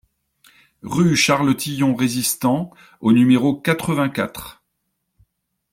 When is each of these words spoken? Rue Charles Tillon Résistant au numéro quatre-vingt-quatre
Rue 0.81 1.15
Charles 1.15 1.55
Tillon 1.55 1.93
Résistant 1.93 2.71
au 3.01 3.11
numéro 3.13 3.55
quatre-vingt-quatre 3.55 4.63